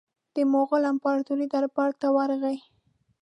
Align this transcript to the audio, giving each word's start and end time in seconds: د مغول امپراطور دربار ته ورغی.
د 0.35 0.37
مغول 0.51 0.83
امپراطور 0.93 1.39
دربار 1.53 1.91
ته 2.01 2.07
ورغی. 2.15 2.57